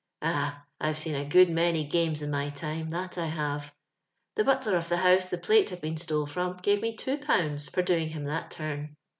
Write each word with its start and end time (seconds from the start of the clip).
Ah! 0.23 0.65
I*ve 0.79 0.97
seen 0.97 1.13
a 1.13 1.23
good 1.23 1.51
many 1.51 1.83
games 1.85 2.23
in 2.23 2.31
my 2.31 2.49
time— 2.49 2.89
that 2.89 3.19
I 3.19 3.27
have. 3.27 3.71
The 4.33 4.43
butler 4.43 4.75
of 4.75 4.89
the 4.89 4.97
house 4.97 5.29
the 5.29 5.37
plate 5.37 5.69
had 5.69 5.79
been 5.81 5.95
stole 5.97 6.25
from 6.25 6.57
give 6.63 6.81
mo 6.81 6.91
21. 6.95 7.57
for 7.71 7.83
doing 7.83 8.09
him 8.09 8.23
that 8.23 8.49
turn. 8.49 8.95